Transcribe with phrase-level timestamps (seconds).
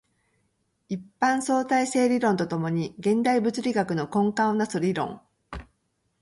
[0.89, 5.21] 一般相対性理論と共に現代物理学の根幹を成す理論